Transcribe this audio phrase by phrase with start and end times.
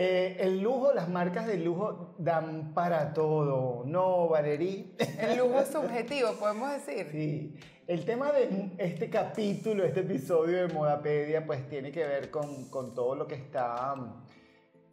[0.00, 4.94] Eh, el lujo, las marcas de lujo dan para todo, ¿no, Valerí?
[5.18, 7.08] El lujo es subjetivo, podemos decir.
[7.10, 7.56] Sí.
[7.88, 12.94] El tema de este capítulo, este episodio de Modapedia, pues tiene que ver con, con
[12.94, 13.96] todo lo que está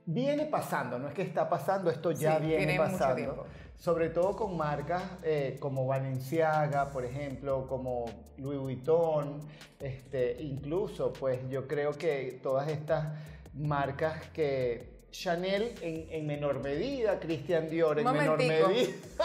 [0.07, 3.45] viene pasando, no es que está pasando, esto ya viene pasando.
[3.76, 8.05] Sobre todo con marcas eh, como Balenciaga, por ejemplo, como
[8.38, 9.41] Louis Vuitton,
[9.80, 13.13] este, incluso pues yo creo que todas estas
[13.53, 18.68] marcas que Chanel en, menor medida, Christian Dior en menor medida.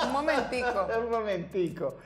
[0.05, 0.87] Un momentico.
[1.05, 1.97] Un momentico.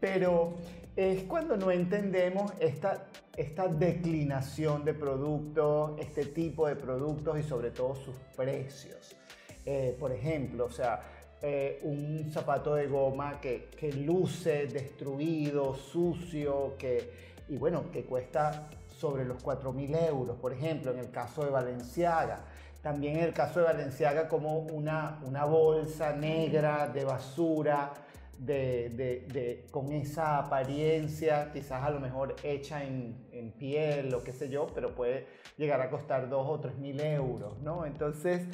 [0.00, 0.54] Pero
[0.96, 3.06] es cuando no entendemos esta,
[3.36, 9.16] esta declinación de productos, este tipo de productos y sobre todo sus precios.
[9.64, 11.00] Eh, por ejemplo, o sea,
[11.40, 17.10] eh, un zapato de goma que, que, luce destruido, sucio, que,
[17.48, 22.44] y bueno, que cuesta sobre los 4.000 euros, por ejemplo, en el caso de Valenciaga.
[22.82, 27.92] También en el caso de Valenciaga como una, una bolsa negra de basura
[28.40, 33.28] de, con esa apariencia, quizás a lo mejor hecha en,
[33.58, 35.26] piel o qué sé yo, pero puede
[35.58, 37.84] llegar a costar 2 o 3 mil euros, ¿no?
[37.84, 38.46] Entonces,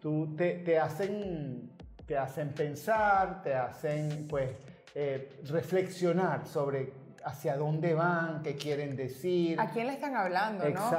[0.00, 1.70] tú te, hacen,
[2.06, 4.50] te hacen pensar, te hacen, pues,
[4.94, 6.92] eh, reflexionar sobre
[7.24, 9.60] hacia dónde van, qué quieren decir.
[9.60, 10.90] ¿A quién le están hablando, no?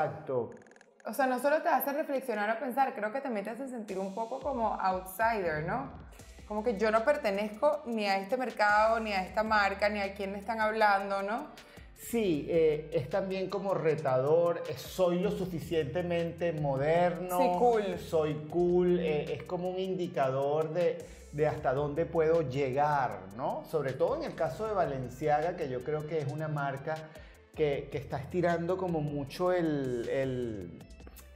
[1.07, 3.97] O sea, no solo te hace reflexionar o pensar, creo que también te hace sentir
[3.97, 6.07] un poco como outsider, ¿no?
[6.47, 10.13] como que yo no pertenezco ni a este mercado, ni a esta marca, ni a
[10.13, 11.47] quién están hablando, ¿no?
[11.95, 17.99] Sí, eh, es también como retador, soy lo suficientemente moderno, sí, cool.
[17.99, 20.99] soy cool, eh, es como un indicador de,
[21.33, 23.65] de, hasta dónde puedo llegar, ¿no?
[23.69, 26.95] Sobre todo en el caso de Valenciaga, que yo creo que es una marca
[27.55, 30.07] que, que está estirando como mucho el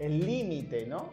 [0.09, 1.09] límite, ¿no?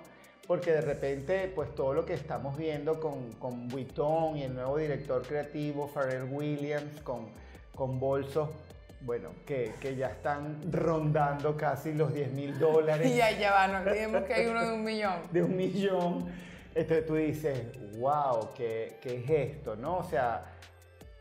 [0.49, 4.79] porque de repente pues todo lo que estamos viendo con, con Vuitton y el nuevo
[4.79, 7.27] director creativo Pharrell Williams con,
[7.77, 8.49] con bolsos
[9.03, 13.07] bueno, que, que, ya están rondando casi los 10 mil dólares.
[13.15, 15.15] Y ya va, no olvidemos que hay uno de un millón.
[15.31, 16.27] De un millón.
[16.75, 17.63] Entonces tú dices,
[17.97, 19.77] wow, ¿qué, qué es esto?
[19.77, 19.99] ¿No?
[19.99, 20.45] O sea,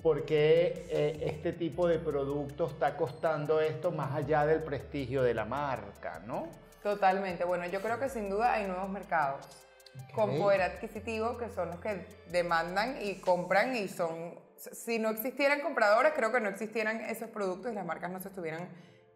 [0.01, 5.33] ¿por qué eh, este tipo de producto está costando esto más allá del prestigio de
[5.33, 6.21] la marca?
[6.25, 6.47] ¿no?
[6.83, 7.43] Totalmente.
[7.43, 9.45] Bueno, yo creo que sin duda hay nuevos mercados
[10.13, 15.61] con poder adquisitivo que son los que demandan y compran y son, si no existieran
[15.61, 18.69] compradores, creo que no existieran esos productos y las marcas no se estuvieran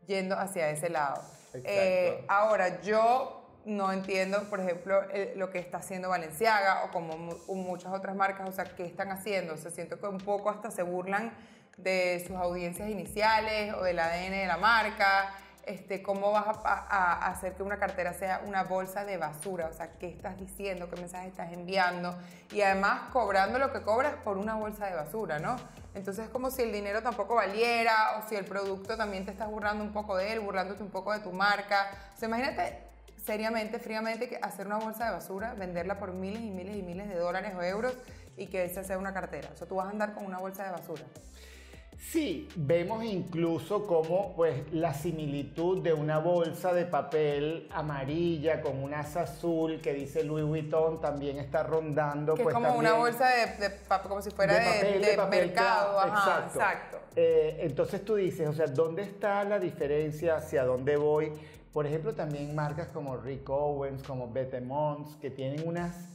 [0.08, 1.22] yendo hacia ese lado.
[1.54, 5.02] Eh, ahora, yo no entiendo, por ejemplo,
[5.36, 7.16] lo que está haciendo Valenciaga o como
[7.48, 9.54] muchas otras marcas, o sea, ¿qué están haciendo?
[9.54, 11.32] O sea, siento que un poco hasta se burlan
[11.78, 15.34] de sus audiencias iniciales o del ADN de la marca
[15.66, 19.92] este, cómo vas a, hacer que una cartera sea una bolsa de basura, o sea,
[20.00, 22.16] qué estás diciendo, qué mensaje estás enviando
[22.52, 25.56] y además cobrando lo que cobras por una bolsa de basura, ¿no?
[25.94, 29.50] Entonces es como si el dinero tampoco valiera o si el producto también te estás
[29.50, 31.92] burlando un poco de él, burlándote un poco de tu marca.
[32.16, 32.91] O sea, imagínate
[33.24, 37.08] seriamente, fríamente, que hacer una bolsa de basura, venderla por miles y miles y miles
[37.10, 37.94] de dólares o euros
[38.38, 39.50] y que esa sea una cartera.
[39.54, 41.04] O sea, tú vas a andar con una bolsa de basura.
[42.10, 48.94] Sí, vemos incluso como pues la similitud de una bolsa de papel amarilla con un
[48.96, 52.34] asa azul que dice Louis Vuitton también está rondando.
[52.34, 56.02] Que pues, como una bolsa de, papel, como si fuera de, mercado.
[56.48, 56.98] exacto.
[57.16, 60.38] Eh, entonces tú dices, o sea, ¿dónde está la diferencia?
[60.38, 61.32] ¿Hacia dónde voy?
[61.74, 66.10] Por ejemplo, también marcas como Rick Owens, como Betemons, que tienen unas...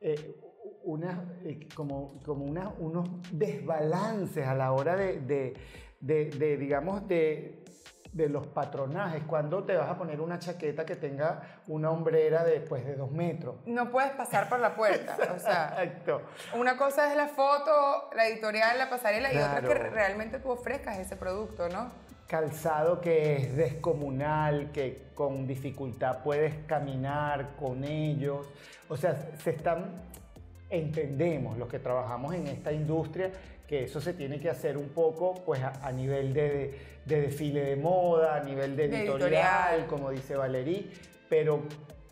[0.00, 0.42] Eh,
[1.44, 5.20] eh, como, como una, unos desbalances a la hora de,
[6.00, 7.64] de, de, digamos, de,
[8.12, 9.24] de los patronajes.
[9.24, 13.10] Cuando te vas a poner una chaqueta que tenga una hombrera de, pues, de dos
[13.10, 13.56] metros.
[13.66, 15.16] No puedes pasar por la puerta.
[15.34, 16.22] o sea, Exacto.
[16.54, 20.50] Una cosa es la foto, la editorial, la pasarela, y otra es que realmente tú
[20.50, 21.90] ofrezcas ese producto, ¿no?
[22.26, 28.48] Calzado que es descomunal, que con dificultad puedes caminar con ellos.
[28.88, 30.02] O sea, se están
[30.68, 33.30] entendemos los que trabajamos en esta industria
[33.66, 38.36] que eso se tiene que hacer un poco pues a, nivel de, desfile de moda,
[38.36, 40.90] a nivel de editorial, como dice Valerí,
[41.28, 41.62] pero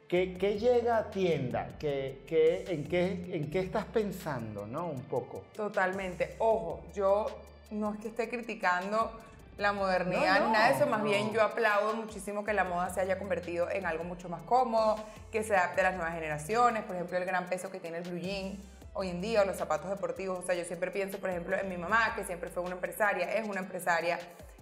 [0.09, 0.27] ¿qué,
[0.59, 1.77] llega a tienda?
[1.79, 2.23] ¿Qué,
[2.69, 4.89] en, qué, ¿En qué estás pensando, no?
[4.89, 5.45] Un poco.
[5.55, 6.35] Totalmente.
[6.39, 7.27] Ojo, yo
[7.71, 9.13] no es que esté criticando
[9.57, 10.87] la modernidad, nada de eso.
[10.87, 14.43] Más bien yo aplaudo muchísimo que la moda se haya convertido en algo mucho más
[14.43, 14.97] cómodo,
[15.31, 16.83] que se adapte a las nuevas generaciones.
[16.85, 18.59] Por ejemplo, el gran peso que tiene el blue jean
[18.95, 20.39] hoy en día, o los zapatos deportivos.
[20.39, 23.33] O sea, yo siempre pienso, por ejemplo, en mi mamá, que siempre fue una empresaria,
[23.33, 24.19] es una empresaria.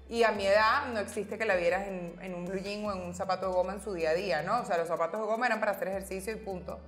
[0.09, 2.93] Y a mi edad no existe que la vieras en, en, un blue jean o
[2.93, 4.61] en un zapato de goma en su día a día, ¿no?
[4.61, 6.81] O sea, los zapatos de goma eran para hacer ejercicio y punto.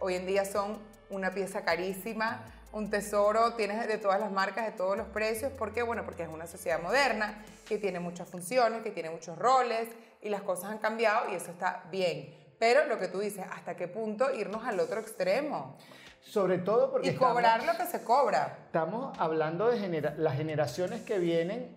[0.00, 0.78] Hoy en día son
[1.10, 2.42] una pieza carísima,
[2.72, 5.52] un tesoro, tienes de todas las marcas, de todos los precios.
[5.52, 5.82] ¿Por qué?
[5.82, 9.88] Bueno, porque es una sociedad moderna que tiene muchas funciones, que tiene muchos roles
[10.22, 12.34] y las cosas han cambiado y eso está bien.
[12.58, 15.76] Pero lo que tú dices, ¿hasta qué punto irnos al otro extremo?
[16.20, 17.08] Sobre todo porque...
[17.10, 18.58] Y cobrar lo que se cobra.
[18.66, 21.76] Estamos hablando de las generaciones que vienen.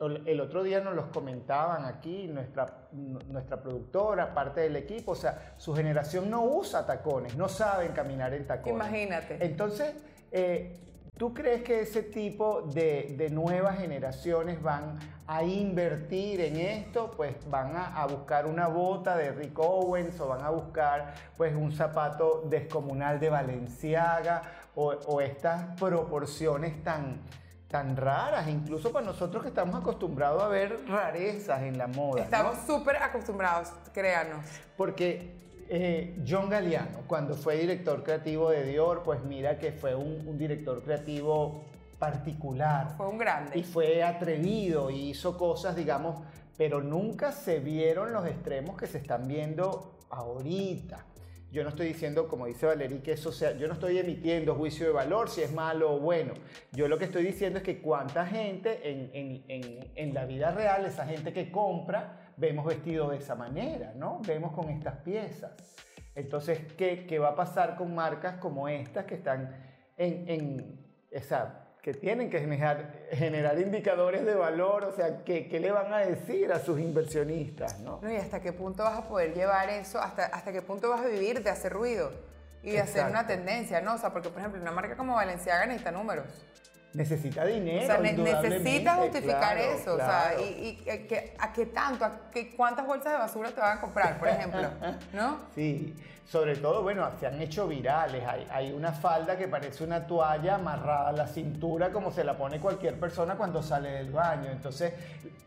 [0.00, 5.54] El otro día nos los comentaban aquí, nuestra, nuestra productora, parte del equipo, o sea,
[5.58, 8.74] su generación no usa tacones, no saben caminar en tacones.
[8.74, 9.44] Imagínate.
[9.44, 9.94] Entonces,
[10.32, 10.80] eh,
[11.20, 17.10] ¿Tú crees que ese tipo de, de, nuevas generaciones van a invertir en esto?
[17.14, 21.54] Pues van a, a, buscar una bota de Rick Owens o van a buscar pues
[21.54, 24.40] un zapato descomunal de Valenciaga
[24.74, 27.20] o, o estas proporciones tan,
[27.70, 32.22] tan raras, incluso para nosotros que estamos acostumbrados a ver rarezas en la moda.
[32.22, 34.44] Estamos súper acostumbrados, créanos.
[34.76, 40.36] Porque eh, John Galliano, cuando fue director creativo de Dior, pues mira que fue un,
[40.36, 41.62] director creativo
[41.96, 42.94] particular.
[42.96, 43.56] Fue un grande.
[43.56, 46.20] Y fue atrevido y hizo cosas, digamos,
[46.58, 51.04] pero nunca se vieron los extremos que se están viendo ahorita.
[51.52, 54.86] Yo no estoy diciendo, como dice Valerie, que eso sea, yo no estoy emitiendo juicio
[54.86, 56.34] de valor si es malo o bueno.
[56.72, 60.86] Yo lo que estoy diciendo es que cuánta gente en, en, en la vida real,
[60.86, 64.20] esa gente que compra, vemos vestido de esa manera, ¿no?
[64.26, 65.52] Vemos con estas piezas.
[66.14, 69.56] Entonces, ¿qué, qué va a pasar con marcas como estas que están
[69.96, 70.80] en
[71.10, 75.92] esa que tienen que generar, generar, indicadores de valor, o sea, ¿qué, ¿qué, le van
[75.92, 77.78] a decir a sus inversionistas?
[77.80, 78.00] ¿no?
[78.08, 79.98] ¿Y hasta qué punto vas a poder llevar eso?
[79.98, 82.12] ¿Hasta, hasta qué punto vas a vivir de hacer ruido
[82.62, 83.80] y de hacer una tendencia?
[83.80, 83.94] ¿no?
[83.94, 86.26] O sea, porque, por ejemplo, una marca como Valenciaga necesita números.
[86.92, 87.84] Necesita dinero.
[87.84, 89.94] O sea, necesita justificar eso.
[89.94, 90.84] O sea, y,
[91.38, 94.68] a qué tanto, a qué, cuántas bolsas de basura te van a comprar, por ejemplo.
[95.12, 95.38] ¿No?
[95.54, 95.94] Sí,
[96.28, 98.24] sobre todo, bueno, se han hecho virales.
[98.26, 102.36] Hay, hay una falda que parece una toalla amarrada a la cintura, como se la
[102.36, 104.50] pone cualquier persona cuando sale del baño.
[104.50, 104.92] Entonces,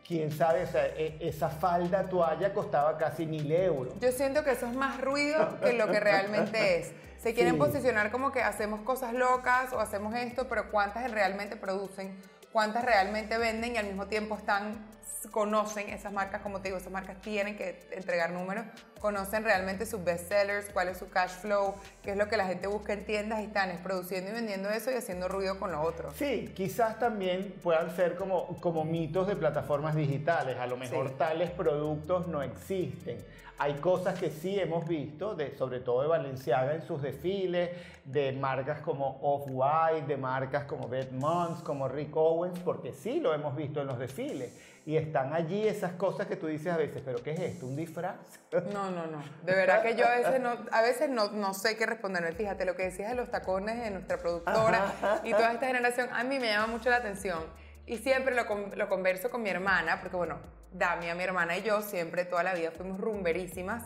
[0.08, 3.94] quién sabe, o sea, e, esa falda toalla costaba casi mil euros.
[4.00, 6.92] Yo siento que eso es más ruido que lo que realmente es.
[7.24, 12.22] Se quieren posicionar como que hacemos cosas locas o hacemos esto, pero ¿cuántas realmente producen?
[12.52, 14.86] ¿Cuántas realmente venden y al mismo tiempo están
[15.32, 18.66] conocen esas marcas, como te digo, esas marcas tienen que entregar números,
[19.00, 22.68] conocen realmente sus bestsellers, cuál es su cash flow, qué es lo que la gente
[22.68, 25.82] busca en tiendas y están es produciendo y vendiendo eso y haciendo ruido con lo
[25.82, 26.12] otro.
[26.12, 31.52] Sí, quizás también puedan ser como, como mitos de plataformas digitales, a lo mejor tales
[31.52, 33.18] productos no existen.
[33.60, 37.70] Hay cosas que sí hemos visto, de, sobre todo de Valenciaga en sus desfiles,
[38.04, 43.34] de marcas como Off-White, de marcas como Bed Months, como Rick Owens, porque sí lo
[43.34, 44.54] hemos visto en los desfiles.
[44.86, 47.68] Y están allí esas cosas que tú dices a veces, ¿pero qué es esto?
[47.68, 48.18] ¿Un disfraz?
[48.52, 49.24] No, no, no.
[49.44, 52.34] De verdad que yo a veces no, a veces no, no sé qué responder.
[52.36, 56.24] Fíjate, lo que decías de los tacones de nuestra productora y toda esta generación, a
[56.24, 57.46] mí me llama mucho la atención.
[57.86, 58.44] Y siempre lo,
[58.76, 60.40] lo converso con mi hermana, porque bueno,
[60.74, 63.84] Damia, mi hermana y yo, siempre, toda la vida fuimos rumberísimas.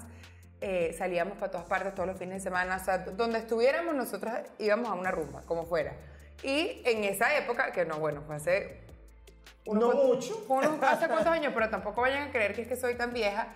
[0.61, 4.33] Eh, salíamos para todas partes todos los fines de semana, o sea, donde estuviéramos nosotros
[4.57, 5.93] íbamos a una rumba, como fuera.
[6.41, 8.86] Y en esa época, que no, bueno, fue hace...
[9.73, 10.45] no mucho.
[10.81, 13.47] hace cuántos años, pero tampoco vayan a creer que es que soy tan vieja.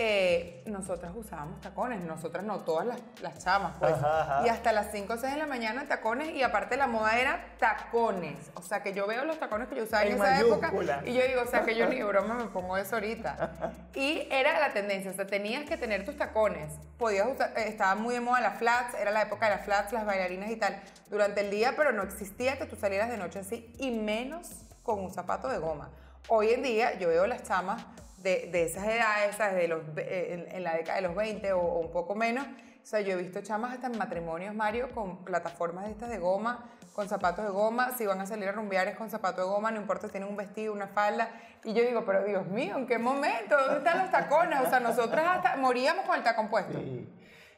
[0.00, 3.96] Eh, nosotras usábamos tacones, nosotras no, todas las, las chamas, pues.
[4.44, 7.56] Y hasta las 5 o 6 de la mañana tacones, y aparte la moda era
[7.58, 8.52] tacones.
[8.54, 10.72] O sea, que yo veo los tacones que yo usaba en, esa época,
[11.04, 13.72] y yo digo, o sea, que yo ni broma me pongo eso ahorita.
[13.94, 16.74] Y era la tendencia, o sea, tenías que tener tus tacones.
[16.96, 19.92] Podías usar, eh, estaba muy de moda las flats, era la época de las flats,
[19.92, 23.40] las bailarinas y tal, durante el día, pero no existía que tú salieras de noche
[23.40, 24.48] así, y menos
[24.88, 25.90] con un zapato de goma.
[26.28, 27.84] Hoy en día yo veo las chamas
[28.16, 29.56] de, de esas edades, ¿sabes?
[29.56, 32.46] De los, en, la década de los 20 o, un poco menos.
[32.46, 36.16] O sea, yo he visto chamas hasta en matrimonios, Mario, con plataformas de estas de
[36.16, 37.90] goma, con zapatos de goma.
[37.98, 40.30] Si van a salir a rumbear es con zapatos de goma, no importa si tienen
[40.30, 41.28] un vestido, una falda.
[41.64, 43.58] Y yo digo, pero Dios mío, ¿en qué momento?
[43.58, 44.58] ¿Dónde están los tacones?
[44.66, 46.78] O sea, nosotras hasta moríamos con el tacón puesto.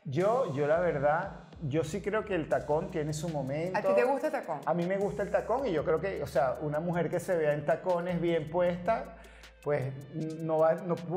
[0.05, 3.79] Yo, yo la verdad, yo sí creo que el tacón tiene su momento.
[3.79, 4.61] ¿A ti te gusta el tacón?
[4.65, 7.21] A mí me gusta el tacón y yo creo que, o sea, una mujer que
[7.21, 9.17] se vea en tacones bien puesta,
[9.63, 10.63] pues no,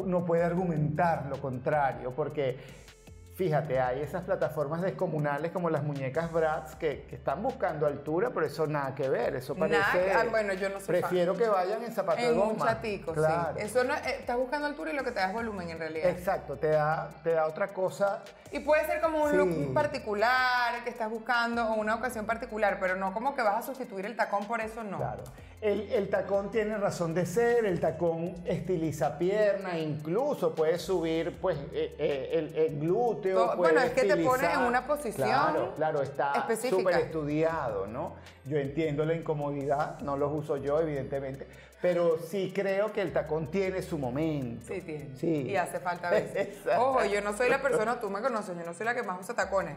[0.05, 2.57] no, puede argumentar lo contrario, porque
[3.35, 8.67] fíjate, hay esas plataformas descomunales como las muñecas Bratz que, están buscando altura, pero eso
[8.67, 10.11] nada que ver, eso parece...
[10.13, 10.87] Ah, bueno, yo no sé.
[10.87, 12.51] Prefiero que vayan en zapatos de goma.
[12.51, 13.53] un chatico, claro.
[13.57, 13.65] sí.
[13.65, 16.09] Eso no, eh, estás buscando altura y lo que te da es volumen en realidad.
[16.09, 18.23] Exacto, te da, te da otra cosa.
[18.51, 22.95] Y puede ser como un look particular que estás buscando o una ocasión particular, pero
[22.95, 24.97] no como que vas a sustituir el tacón por eso, no.
[24.97, 25.23] Claro.
[25.63, 31.95] El, tacón tiene razón de ser, el tacón estiliza pierna, incluso puede subir pues eh,
[31.97, 33.55] eh, el, glúteo.
[33.55, 35.27] bueno, es que te pone en una posición.
[35.27, 38.15] Claro, claro, está súper estudiado, ¿no?
[38.45, 41.47] Yo entiendo la incomodidad, no los uso yo, evidentemente,
[41.81, 44.65] pero sí creo que el tacón tiene su momento.
[44.67, 45.15] Sí, tiene.
[45.15, 45.47] Sí.
[45.49, 46.57] Y hace falta a veces.
[46.77, 49.21] Ojo, yo no soy la persona, tú me conoces, yo no soy la que más
[49.21, 49.75] usa tacones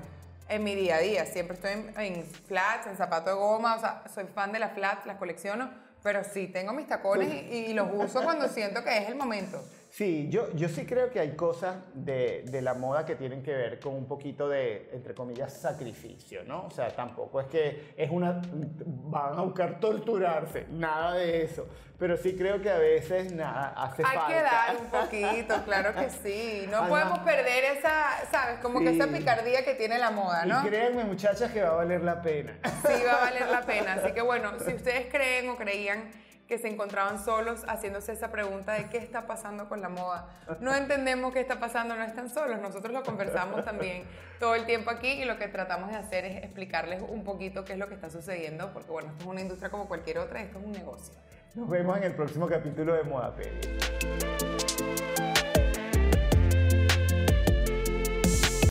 [0.49, 1.27] en mi día a día.
[1.27, 5.07] Siempre estoy en, flats, en zapato de goma, o sea, soy fan de las flats,
[5.07, 5.71] las colecciono,
[6.03, 9.63] pero sí tengo mis tacones y, y los uso cuando siento que es el momento.
[9.97, 13.55] Sí, yo, yo sí creo que hay cosas de, de, la moda que tienen que
[13.55, 16.67] ver con un poquito de, entre comillas, sacrificio, ¿no?
[16.67, 18.43] O sea, tampoco es que es una,
[18.85, 21.67] van a buscar torturarse, nada de eso.
[21.99, 24.27] Pero sí creo que a veces nada, hace falta.
[24.27, 26.67] Hay que dar un poquito, claro que sí.
[26.71, 28.59] No podemos perder esa, ¿sabes?
[28.59, 30.61] Como que esa picardía que tiene la moda, ¿no?
[30.63, 32.59] Y créanme, muchachas, que va a valer la pena.
[32.87, 33.95] Sí, va a valer la pena.
[33.95, 38.73] Así que bueno, si ustedes creen o creían que se encontraban solos haciéndose esa pregunta
[38.73, 40.29] de qué está pasando con la moda.
[40.61, 44.05] No entendemos qué está pasando, no están solos, nosotros lo conversamos también
[44.39, 47.73] todo el tiempo aquí y lo que tratamos de hacer es explicarles un poquito qué
[47.73, 50.59] es lo que está sucediendo, porque bueno, esto es una industria como cualquier otra, esto
[50.59, 51.15] es un negocio.
[51.55, 54.26] Nos vemos en el próximo capítulo de Moda Pedia.